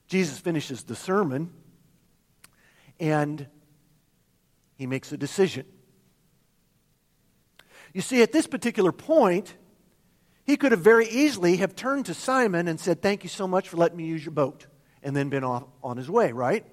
Jesus 0.08 0.38
finishes 0.38 0.84
the 0.84 0.94
sermon 0.94 1.52
and 2.98 3.46
he 4.76 4.86
makes 4.86 5.12
a 5.12 5.16
decision. 5.16 5.66
You 7.92 8.02
see, 8.02 8.22
at 8.22 8.32
this 8.32 8.46
particular 8.46 8.92
point, 8.92 9.54
he 10.44 10.56
could 10.56 10.72
have 10.72 10.80
very 10.80 11.08
easily 11.08 11.56
have 11.56 11.74
turned 11.74 12.06
to 12.06 12.14
Simon 12.14 12.68
and 12.68 12.78
said, 12.78 13.02
Thank 13.02 13.24
you 13.24 13.28
so 13.28 13.48
much 13.48 13.68
for 13.68 13.78
letting 13.78 13.96
me 13.96 14.04
use 14.04 14.24
your 14.24 14.32
boat, 14.32 14.66
and 15.02 15.16
then 15.16 15.28
been 15.28 15.44
off 15.44 15.64
on 15.82 15.96
his 15.96 16.08
way, 16.08 16.32
right? 16.32 16.64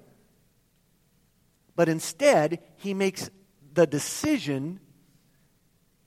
But 1.74 1.88
instead, 1.88 2.60
he 2.76 2.94
makes 2.94 3.30
the 3.72 3.86
decision 3.86 4.80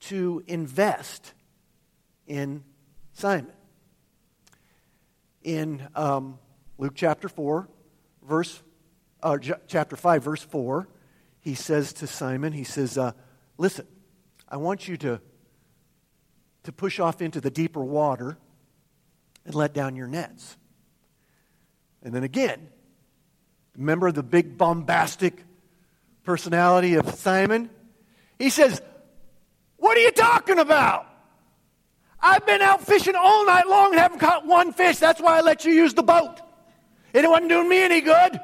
to 0.02 0.44
invest 0.48 1.34
in 2.26 2.64
Simon. 3.14 3.54
In 5.44 5.88
um, 5.96 6.40
Luke 6.78 6.94
chapter 6.96 7.30
4, 7.30 7.68
verse, 8.28 8.62
uh, 9.24 9.38
chapter 9.68 9.96
5, 9.96 10.24
verse 10.24 10.44
4, 10.44 10.88
he 11.40 11.56
says 11.56 11.94
to 11.94 12.08
Simon, 12.08 12.54
he 12.54 12.64
says, 12.64 12.98
uh, 12.98 13.14
Listen, 13.58 13.88
I 14.50 14.58
want 14.58 14.88
you 14.88 14.98
to, 14.98 15.22
to 16.64 16.72
push 16.72 17.00
off 17.00 17.22
into 17.22 17.42
the 17.42 17.50
deeper 17.50 17.84
water 17.84 18.38
and 19.46 19.56
let 19.56 19.74
down 19.74 19.96
your 19.96 20.08
nets. 20.08 20.58
And 22.04 22.14
then 22.14 22.24
again, 22.24 22.68
remember 23.76 24.12
the 24.12 24.24
big 24.24 24.58
bombastic 24.58 25.44
personality 26.24 26.96
of 26.96 27.16
Simon. 27.16 27.70
He 28.38 28.50
says, 28.50 28.82
What 29.78 29.98
are 29.98 30.02
you 30.02 30.12
talking 30.12 30.60
about? 30.60 31.06
I've 32.20 32.46
been 32.46 32.62
out 32.62 32.86
fishing 32.86 33.16
all 33.16 33.46
night 33.46 33.68
long 33.68 33.92
and 33.92 34.00
haven't 34.00 34.20
caught 34.20 34.46
one 34.46 34.74
fish. 34.74 34.98
That's 34.98 35.22
why 35.22 35.38
I 35.38 35.42
let 35.42 35.66
you 35.66 35.72
use 35.72 35.94
the 35.94 36.04
boat. 36.04 36.42
It 37.14 37.28
wasn't 37.30 37.50
doing 37.50 37.70
me 37.70 37.82
any 37.82 38.02
good. 38.02 38.40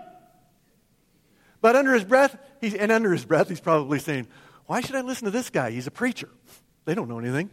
But 1.62 1.76
under 1.76 1.94
his 1.94 2.04
breath, 2.04 2.38
he's, 2.62 2.74
and 2.74 2.92
under 2.92 3.12
his 3.12 3.26
breath, 3.26 3.50
he's 3.50 3.60
probably 3.60 4.00
saying, 4.00 4.28
Why 4.66 4.82
should 4.82 4.96
I 4.96 5.02
listen 5.02 5.26
to 5.26 5.32
this 5.32 5.50
guy? 5.50 5.72
He's 5.72 5.88
a 5.88 5.92
preacher. 5.92 6.30
They 6.86 6.94
don't 6.94 7.08
know 7.08 7.20
anything. 7.20 7.50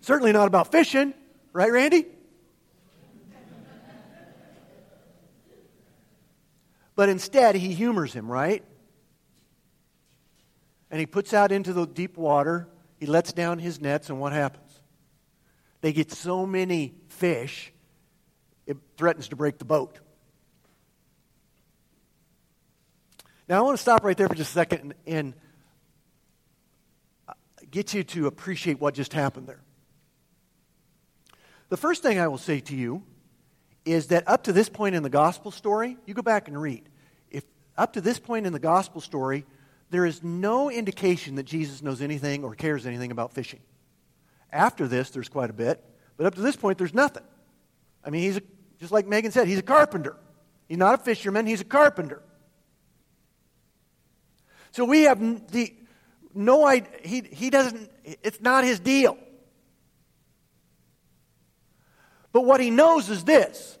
Certainly 0.00 0.32
not 0.32 0.46
about 0.46 0.72
fishing, 0.72 1.14
right, 1.52 1.70
Randy? 1.70 2.06
But 6.94 7.08
instead, 7.08 7.54
he 7.54 7.72
humors 7.72 8.12
him, 8.12 8.30
right? 8.30 8.62
And 10.92 11.00
he 11.00 11.06
puts 11.06 11.32
out 11.32 11.50
into 11.50 11.72
the 11.72 11.86
deep 11.86 12.18
water. 12.18 12.68
He 13.00 13.06
lets 13.06 13.32
down 13.32 13.58
his 13.58 13.80
nets, 13.80 14.10
and 14.10 14.20
what 14.20 14.32
happens? 14.32 14.80
They 15.80 15.92
get 15.92 16.12
so 16.12 16.46
many 16.46 16.94
fish, 17.08 17.72
it 18.66 18.76
threatens 18.96 19.28
to 19.28 19.36
break 19.36 19.58
the 19.58 19.64
boat. 19.64 19.98
Now, 23.48 23.58
I 23.58 23.60
want 23.62 23.76
to 23.76 23.82
stop 23.82 24.04
right 24.04 24.16
there 24.16 24.28
for 24.28 24.34
just 24.34 24.50
a 24.50 24.52
second 24.52 24.94
and, 25.06 25.34
uh, 27.26 27.32
get 27.70 27.92
you 27.92 28.04
to 28.04 28.26
appreciate 28.28 28.80
what 28.80 28.94
just 28.94 29.12
happened 29.12 29.48
there. 29.48 29.62
The 31.70 31.76
first 31.76 32.02
thing 32.02 32.20
I 32.20 32.28
will 32.28 32.38
say 32.38 32.60
to 32.60 32.76
you 32.76 33.02
is 33.84 34.08
that 34.08 34.28
up 34.28 34.44
to 34.44 34.52
this 34.52 34.68
point 34.68 34.94
in 34.94 35.02
the 35.02 35.10
gospel 35.10 35.50
story, 35.50 35.96
you 36.06 36.14
go 36.14 36.22
back 36.22 36.46
and 36.46 36.60
read. 36.60 36.88
If 37.30 37.44
up 37.76 37.94
to 37.94 38.00
this 38.00 38.20
point 38.20 38.46
in 38.46 38.52
the 38.52 38.60
gospel 38.60 39.00
story, 39.00 39.44
there 39.92 40.06
is 40.06 40.22
no 40.22 40.70
indication 40.70 41.34
that 41.34 41.42
Jesus 41.42 41.82
knows 41.82 42.00
anything 42.00 42.44
or 42.44 42.54
cares 42.54 42.86
anything 42.86 43.10
about 43.10 43.34
fishing. 43.34 43.60
After 44.50 44.88
this, 44.88 45.10
there's 45.10 45.28
quite 45.28 45.50
a 45.50 45.52
bit, 45.52 45.84
but 46.16 46.26
up 46.26 46.34
to 46.34 46.40
this 46.40 46.56
point, 46.56 46.78
there's 46.78 46.94
nothing. 46.94 47.22
I 48.02 48.08
mean, 48.08 48.22
he's 48.22 48.38
a, 48.38 48.42
just 48.80 48.90
like 48.90 49.06
Megan 49.06 49.32
said, 49.32 49.46
he's 49.46 49.58
a 49.58 49.62
carpenter. 49.62 50.16
He's 50.66 50.78
not 50.78 50.98
a 50.98 51.02
fisherman, 51.02 51.46
he's 51.46 51.60
a 51.60 51.66
carpenter. 51.66 52.22
So 54.70 54.86
we 54.86 55.02
have 55.02 55.20
the 55.52 55.74
no 56.32 56.66
idea, 56.66 56.90
he, 57.04 57.20
he 57.20 57.50
doesn't, 57.50 57.90
it's 58.02 58.40
not 58.40 58.64
his 58.64 58.80
deal. 58.80 59.18
But 62.32 62.46
what 62.46 62.62
he 62.62 62.70
knows 62.70 63.10
is 63.10 63.24
this 63.24 63.78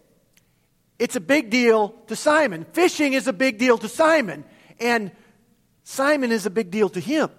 it's 0.98 1.16
a 1.16 1.20
big 1.20 1.48
deal 1.48 1.88
to 2.08 2.16
Simon. 2.16 2.66
Fishing 2.74 3.14
is 3.14 3.26
a 3.28 3.32
big 3.32 3.56
deal 3.56 3.78
to 3.78 3.88
Simon, 3.88 4.44
and 4.78 5.10
Simon 5.84 6.30
is 6.30 6.46
a 6.46 6.50
big 6.50 6.70
deal 6.70 6.88
to 6.90 7.00
him. 7.00 7.30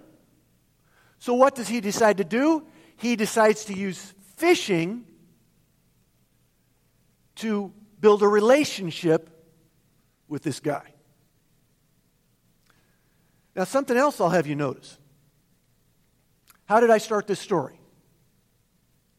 So, 1.18 1.34
what 1.34 1.54
does 1.54 1.68
he 1.68 1.80
decide 1.80 2.18
to 2.18 2.24
do? 2.24 2.66
He 2.96 3.16
decides 3.16 3.64
to 3.66 3.74
use 3.74 4.14
fishing 4.36 5.04
to 7.36 7.72
build 8.00 8.22
a 8.22 8.28
relationship 8.28 9.30
with 10.28 10.42
this 10.42 10.60
guy. 10.60 10.92
Now, 13.56 13.64
something 13.64 13.96
else 13.96 14.20
I'll 14.20 14.30
have 14.30 14.46
you 14.46 14.56
notice. 14.56 14.98
How 16.66 16.80
did 16.80 16.90
I 16.90 16.98
start 16.98 17.26
this 17.26 17.40
story? 17.40 17.78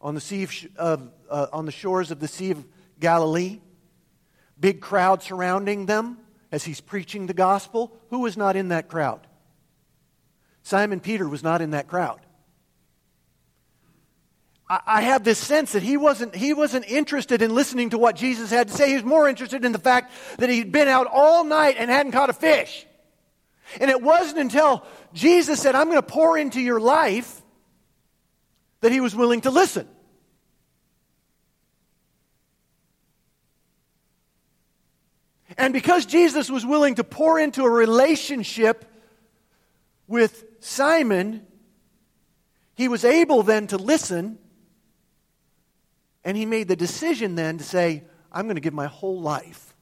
On 0.01 0.13
the, 0.13 0.21
sea 0.21 0.47
of, 0.77 1.09
uh, 1.29 1.47
on 1.51 1.65
the 1.65 1.71
shores 1.71 2.11
of 2.11 2.19
the 2.19 2.27
Sea 2.27 2.51
of 2.51 2.63
Galilee, 2.99 3.59
big 4.59 4.81
crowd 4.81 5.23
surrounding 5.23 5.87
them 5.87 6.19
as 6.55 6.63
he's 6.63 6.79
preaching 6.79 7.27
the 7.27 7.33
gospel. 7.33 7.91
Who 8.11 8.19
was 8.19 8.37
not 8.37 8.55
in 8.55 8.69
that 8.69 8.87
crowd? 8.87 9.27
Simon 10.63 11.01
Peter 11.01 11.27
was 11.27 11.43
not 11.43 11.61
in 11.61 11.71
that 11.71 11.89
crowd. 11.89 12.21
I, 14.67 15.01
have 15.01 15.23
this 15.23 15.37
sense 15.37 15.73
that 15.73 15.83
he 15.83 15.95
wasn't, 15.95 16.33
he 16.33 16.53
wasn't 16.53 16.89
interested 16.89 17.43
in 17.43 17.53
listening 17.53 17.91
to 17.91 17.99
what 17.99 18.15
Jesus 18.15 18.49
had 18.49 18.69
to 18.69 18.73
say. 18.73 18.87
He 18.87 18.95
was 18.95 19.03
more 19.03 19.29
interested 19.29 19.63
in 19.63 19.73
the 19.73 19.79
fact 19.79 20.11
that 20.37 20.49
he'd 20.49 20.71
been 20.71 20.87
out 20.87 21.05
all 21.11 21.43
night 21.43 21.75
and 21.77 21.91
hadn't 21.91 22.13
caught 22.13 22.31
a 22.31 22.33
fish. 22.33 22.87
And 23.79 23.91
it 23.91 24.01
wasn't 24.01 24.39
until 24.39 24.83
Jesus 25.13 25.61
said, 25.61 25.75
I'm 25.75 25.85
going 25.85 25.97
to 25.97 26.01
pour 26.01 26.35
into 26.35 26.61
your 26.61 26.79
life, 26.79 27.43
that 28.79 28.91
he 28.91 29.01
was 29.01 29.13
willing 29.13 29.41
to 29.41 29.51
listen. 29.51 29.87
And 35.57 35.73
because 35.73 36.05
Jesus 36.05 36.49
was 36.49 36.65
willing 36.65 36.95
to 36.95 37.03
pour 37.03 37.39
into 37.39 37.63
a 37.63 37.69
relationship 37.69 38.85
with 40.07 40.43
Simon, 40.59 41.45
he 42.75 42.87
was 42.87 43.05
able 43.05 43.41
then 43.43 43.67
to 43.67 43.77
listen. 43.77 44.37
And 46.23 46.35
he 46.35 46.45
made 46.45 46.67
the 46.67 46.75
decision 46.75 47.35
then 47.35 47.57
to 47.57 47.63
say, 47.63 48.03
I'm 48.31 48.45
going 48.45 48.55
to 48.55 48.61
give 48.61 48.73
my 48.73 48.87
whole 48.87 49.21
life 49.21 49.73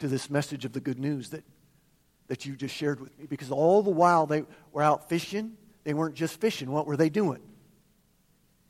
to 0.00 0.08
this 0.08 0.30
message 0.30 0.64
of 0.64 0.72
the 0.72 0.80
good 0.80 0.98
news 0.98 1.30
that, 1.30 1.44
that 2.26 2.44
you 2.46 2.56
just 2.56 2.74
shared 2.74 3.00
with 3.00 3.16
me. 3.18 3.26
Because 3.26 3.50
all 3.50 3.82
the 3.82 3.90
while 3.90 4.26
they 4.26 4.44
were 4.72 4.82
out 4.82 5.08
fishing, 5.08 5.56
they 5.84 5.94
weren't 5.94 6.14
just 6.16 6.40
fishing. 6.40 6.70
What 6.70 6.86
were 6.86 6.96
they 6.96 7.10
doing? 7.10 7.42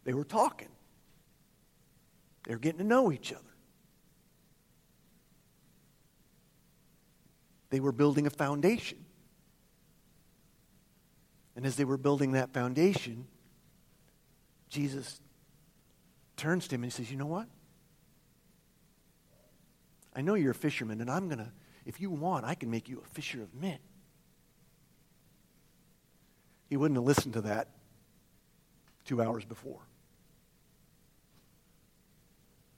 They 0.04 0.12
were 0.12 0.24
talking, 0.24 0.68
they 2.44 2.54
were 2.54 2.58
getting 2.58 2.78
to 2.78 2.84
know 2.84 3.12
each 3.12 3.32
other. 3.32 3.49
They 7.70 7.80
were 7.80 7.92
building 7.92 8.26
a 8.26 8.30
foundation. 8.30 8.98
And 11.56 11.64
as 11.64 11.76
they 11.76 11.84
were 11.84 11.96
building 11.96 12.32
that 12.32 12.52
foundation, 12.52 13.26
Jesus 14.68 15.20
turns 16.36 16.68
to 16.68 16.74
him 16.74 16.82
and 16.82 16.92
he 16.92 16.96
says, 16.96 17.10
You 17.10 17.16
know 17.16 17.26
what? 17.26 17.46
I 20.14 20.22
know 20.22 20.34
you're 20.34 20.50
a 20.50 20.54
fisherman, 20.54 21.00
and 21.00 21.10
I'm 21.10 21.28
going 21.28 21.38
to, 21.38 21.52
if 21.86 22.00
you 22.00 22.10
want, 22.10 22.44
I 22.44 22.54
can 22.54 22.70
make 22.70 22.88
you 22.88 23.02
a 23.04 23.08
fisher 23.14 23.42
of 23.42 23.54
men. 23.54 23.78
He 26.68 26.76
wouldn't 26.76 26.96
have 26.96 27.04
listened 27.04 27.34
to 27.34 27.42
that 27.42 27.68
two 29.04 29.22
hours 29.22 29.44
before. 29.44 29.80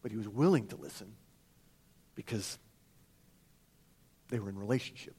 But 0.03 0.11
he 0.11 0.17
was 0.17 0.29
willing 0.29 0.67
to 0.69 0.77
listen 0.77 1.15
because 2.15 2.59
they 4.33 4.41
were 4.41 4.49
in 4.49 4.59
relationship. 4.59 5.15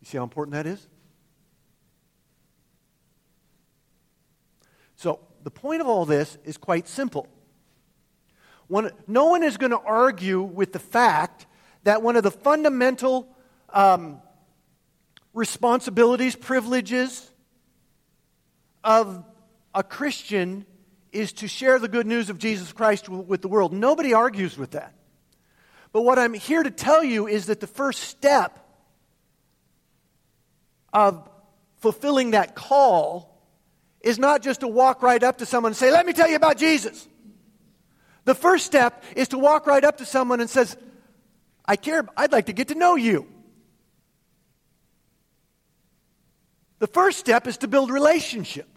You 0.00 0.06
see 0.06 0.18
how 0.18 0.22
important 0.22 0.52
that 0.52 0.66
is? 0.66 0.86
So, 4.96 5.20
the 5.44 5.50
point 5.50 5.80
of 5.80 5.88
all 5.88 6.04
this 6.04 6.36
is 6.44 6.58
quite 6.58 6.86
simple. 6.86 7.26
One, 8.66 8.90
no 9.06 9.26
one 9.26 9.42
is 9.42 9.56
going 9.56 9.70
to 9.70 9.80
argue 9.80 10.42
with 10.42 10.74
the 10.74 10.78
fact 10.78 11.46
that 11.84 12.02
one 12.02 12.16
of 12.16 12.22
the 12.22 12.30
fundamental 12.30 13.34
um, 13.72 14.20
responsibilities, 15.32 16.36
privileges 16.36 17.30
of 18.84 19.24
a 19.74 19.82
Christian 19.82 20.66
is 21.12 21.32
to 21.34 21.48
share 21.48 21.78
the 21.78 21.88
good 21.88 22.06
news 22.06 22.28
of 22.28 22.38
Jesus 22.38 22.72
Christ 22.72 23.08
with 23.08 23.40
the 23.40 23.48
world. 23.48 23.72
Nobody 23.72 24.12
argues 24.12 24.58
with 24.58 24.72
that. 24.72 24.92
But 25.92 26.02
what 26.02 26.18
I'm 26.18 26.34
here 26.34 26.62
to 26.62 26.70
tell 26.70 27.02
you 27.02 27.26
is 27.26 27.46
that 27.46 27.60
the 27.60 27.66
first 27.66 28.02
step 28.02 28.58
of 30.92 31.28
fulfilling 31.78 32.32
that 32.32 32.54
call 32.54 33.38
is 34.00 34.18
not 34.18 34.42
just 34.42 34.60
to 34.60 34.68
walk 34.68 35.02
right 35.02 35.22
up 35.22 35.38
to 35.38 35.46
someone 35.46 35.70
and 35.70 35.76
say, 35.76 35.90
Let 35.90 36.06
me 36.06 36.12
tell 36.12 36.28
you 36.28 36.36
about 36.36 36.56
Jesus. 36.56 37.06
The 38.24 38.34
first 38.34 38.66
step 38.66 39.04
is 39.16 39.28
to 39.28 39.38
walk 39.38 39.66
right 39.66 39.82
up 39.82 39.98
to 39.98 40.04
someone 40.04 40.40
and 40.40 40.50
says, 40.50 40.76
I 41.64 41.76
care, 41.76 42.06
I'd 42.16 42.32
like 42.32 42.46
to 42.46 42.52
get 42.52 42.68
to 42.68 42.74
know 42.74 42.94
you. 42.94 43.26
The 46.78 46.86
first 46.86 47.18
step 47.18 47.46
is 47.46 47.58
to 47.58 47.68
build 47.68 47.90
relationship. 47.90 48.68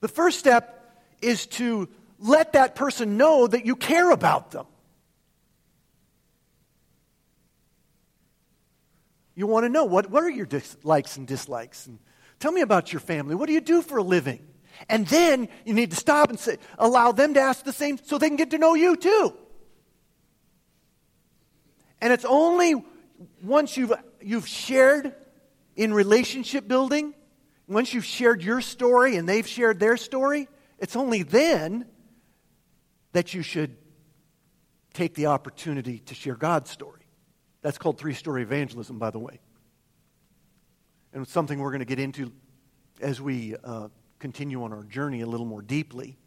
The 0.00 0.08
first 0.08 0.38
step 0.38 1.02
is 1.20 1.46
to 1.46 1.88
let 2.18 2.54
that 2.54 2.74
person 2.74 3.16
know 3.16 3.46
that 3.46 3.66
you 3.66 3.76
care 3.76 4.10
about 4.10 4.50
them. 4.50 4.66
You 9.34 9.46
want 9.46 9.64
to 9.64 9.68
know 9.68 9.84
what, 9.84 10.10
what 10.10 10.24
are 10.24 10.30
your 10.30 10.46
dislikes 10.46 11.18
and 11.18 11.26
dislikes? 11.26 11.86
And 11.86 11.98
tell 12.38 12.52
me 12.52 12.62
about 12.62 12.92
your 12.92 13.00
family. 13.00 13.34
What 13.34 13.46
do 13.46 13.52
you 13.52 13.60
do 13.60 13.82
for 13.82 13.98
a 13.98 14.02
living? 14.02 14.40
And 14.88 15.06
then 15.06 15.48
you 15.64 15.74
need 15.74 15.90
to 15.90 15.96
stop 15.96 16.30
and 16.30 16.38
say, 16.38 16.56
allow 16.78 17.12
them 17.12 17.34
to 17.34 17.40
ask 17.40 17.64
the 17.64 17.72
same 17.72 17.98
so 18.02 18.18
they 18.18 18.28
can 18.28 18.36
get 18.36 18.50
to 18.50 18.58
know 18.58 18.74
you 18.74 18.96
too. 18.96 19.34
And 22.00 22.12
it's 22.12 22.24
only 22.24 22.82
once 23.42 23.76
you've, 23.76 23.92
you've 24.20 24.46
shared 24.46 25.14
in 25.76 25.92
relationship 25.92 26.66
building, 26.66 27.14
once 27.68 27.92
you've 27.92 28.04
shared 28.04 28.42
your 28.42 28.60
story 28.60 29.16
and 29.16 29.28
they've 29.28 29.46
shared 29.46 29.80
their 29.80 29.96
story, 29.96 30.48
it's 30.78 30.96
only 30.96 31.22
then 31.22 31.86
that 33.16 33.32
you 33.32 33.40
should 33.40 33.74
take 34.92 35.14
the 35.14 35.24
opportunity 35.24 36.00
to 36.00 36.14
share 36.14 36.34
God's 36.34 36.68
story. 36.68 37.00
That's 37.62 37.78
called 37.78 37.96
three 37.96 38.12
story 38.12 38.42
evangelism, 38.42 38.98
by 38.98 39.08
the 39.08 39.18
way. 39.18 39.40
And 41.14 41.22
it's 41.22 41.32
something 41.32 41.58
we're 41.58 41.70
going 41.70 41.78
to 41.78 41.86
get 41.86 41.98
into 41.98 42.30
as 43.00 43.18
we 43.18 43.56
uh, 43.64 43.88
continue 44.18 44.64
on 44.64 44.74
our 44.74 44.82
journey 44.82 45.22
a 45.22 45.26
little 45.26 45.46
more 45.46 45.62
deeply. 45.62 46.18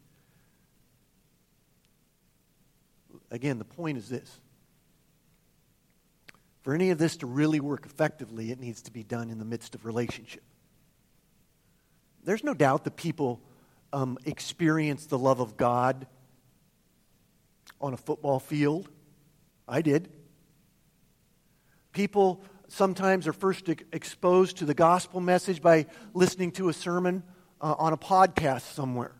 Again, 3.30 3.60
the 3.60 3.66
point 3.66 4.00
is 4.00 4.10
this 4.10 4.42
for 6.64 6.74
any 6.74 6.90
of 6.90 6.98
this 6.98 7.18
to 7.18 7.28
really 7.28 7.60
work 7.60 7.86
effectively, 7.86 8.50
it 8.50 8.60
needs 8.60 8.82
to 8.82 8.92
be 8.92 9.04
done 9.04 9.30
in 9.30 9.38
the 9.38 9.46
midst 9.46 9.76
of 9.76 9.86
relationship. 9.86 10.42
There's 12.24 12.44
no 12.44 12.56
doubt 12.56 12.84
that 12.86 12.96
people 12.96 13.42
um, 13.94 14.18
experience 14.26 15.06
the 15.06 15.20
love 15.20 15.40
of 15.40 15.56
God 15.56 16.08
on 17.82 17.94
a 17.94 17.98
football 17.98 18.40
field. 18.40 18.90
I 19.68 19.82
did. 19.82 20.12
People 21.92 22.44
sometimes 22.68 23.28
are 23.28 23.34
first 23.34 23.70
exposed 23.92 24.58
to 24.58 24.66
the 24.66 24.74
gospel 24.74 25.22
message 25.22 25.62
by 25.62 25.86
listening 26.14 26.52
to 26.54 26.70
a 26.70 26.74
sermon 26.74 27.24
uh, 27.62 27.76
on 27.78 27.94
a 27.94 27.98
podcast 27.98 28.74
somewhere. 28.74 29.16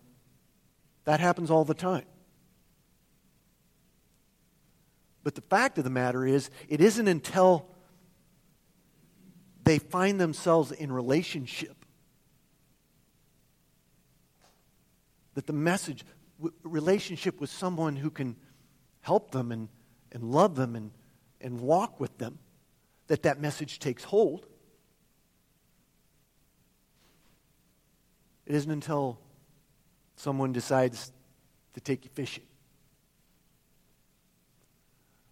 That 1.04 1.20
happens 1.20 1.50
all 1.50 1.64
the 1.64 1.74
time. 1.74 2.04
But 5.22 5.34
the 5.34 5.42
fact 5.42 5.78
of 5.78 5.84
the 5.84 5.90
matter 5.90 6.26
is, 6.26 6.50
it 6.68 6.80
isn't 6.80 7.08
until 7.08 7.66
they 9.64 9.78
find 9.78 10.20
themselves 10.20 10.72
in 10.72 10.90
relationship 10.90 11.76
that 15.34 15.46
the 15.46 15.52
message, 15.52 16.04
relationship 16.62 17.40
with 17.40 17.50
someone 17.50 17.96
who 17.96 18.10
can 18.10 18.36
help 19.00 19.30
them 19.30 19.52
and, 19.52 19.68
and 20.12 20.22
love 20.24 20.54
them 20.54 20.76
and, 20.76 20.90
and 21.40 21.60
walk 21.60 22.00
with 22.00 22.16
them, 22.18 22.38
that 23.06 23.22
that 23.22 23.40
message 23.40 23.78
takes 23.78 24.04
hold. 24.04 24.46
It 28.46 28.54
isn't 28.54 28.70
until 28.70 29.18
someone 30.16 30.52
decides 30.52 31.12
to 31.74 31.80
take 31.80 32.04
you 32.04 32.10
fishing 32.14 32.44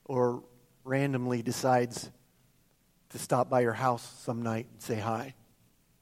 or 0.05 0.43
randomly 0.85 1.43
decides 1.43 2.11
to 3.11 3.19
stop 3.19 3.49
by 3.49 3.61
your 3.61 3.73
house 3.75 4.03
some 4.21 4.43
night 4.43 4.67
and 4.73 4.83
say 4.83 4.97
hi. 4.97 5.35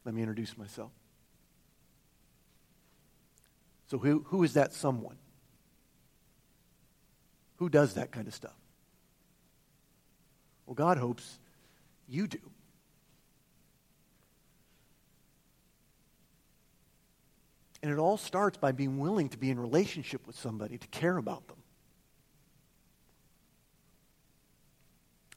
Let 0.04 0.14
me 0.14 0.23
introduce 0.23 0.56
myself. 0.56 0.92
So, 3.88 3.99
who, 3.99 4.25
who 4.28 4.42
is 4.42 4.54
that 4.54 4.73
someone? 4.73 5.16
Who 7.56 7.68
does 7.68 7.94
that 7.94 8.12
kind 8.12 8.28
of 8.28 8.34
stuff? 8.34 8.56
Well, 10.66 10.75
God 10.75 10.98
hopes 10.98 11.38
you 12.08 12.26
do. 12.26 12.38
And 17.82 17.92
it 17.92 17.98
all 17.98 18.16
starts 18.16 18.58
by 18.58 18.72
being 18.72 18.98
willing 18.98 19.28
to 19.28 19.38
be 19.38 19.50
in 19.50 19.60
relationship 19.60 20.26
with 20.26 20.36
somebody, 20.36 20.76
to 20.76 20.88
care 20.88 21.16
about 21.16 21.46
them. 21.46 21.58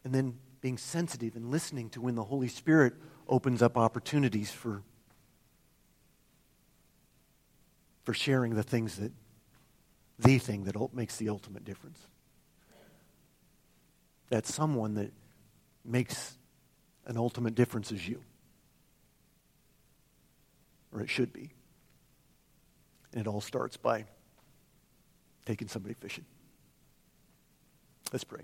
And 0.03 0.13
then 0.13 0.39
being 0.61 0.77
sensitive 0.77 1.35
and 1.35 1.51
listening 1.51 1.89
to 1.91 2.01
when 2.01 2.15
the 2.15 2.23
Holy 2.23 2.47
Spirit 2.47 2.93
opens 3.27 3.61
up 3.61 3.77
opportunities 3.77 4.51
for, 4.51 4.81
for 8.03 8.13
sharing 8.13 8.55
the 8.55 8.63
things 8.63 8.95
that, 8.97 9.11
the 10.19 10.37
thing 10.37 10.65
that 10.65 10.75
makes 10.93 11.15
the 11.17 11.29
ultimate 11.29 11.63
difference. 11.63 11.99
That 14.29 14.45
someone 14.45 14.95
that 14.95 15.11
makes 15.83 16.37
an 17.05 17.17
ultimate 17.17 17.55
difference 17.55 17.91
is 17.91 18.07
you. 18.07 18.21
Or 20.93 21.01
it 21.01 21.09
should 21.09 21.33
be. 21.33 21.51
And 23.13 23.21
it 23.21 23.27
all 23.27 23.41
starts 23.41 23.77
by 23.77 24.05
taking 25.45 25.67
somebody 25.67 25.95
fishing. 25.95 26.25
Let's 28.11 28.23
pray. 28.23 28.43